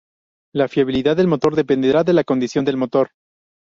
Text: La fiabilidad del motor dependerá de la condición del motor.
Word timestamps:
La 0.55 0.67
fiabilidad 0.67 1.15
del 1.15 1.27
motor 1.27 1.55
dependerá 1.55 2.03
de 2.03 2.13
la 2.13 2.23
condición 2.23 2.65
del 2.65 2.75
motor. 2.75 3.11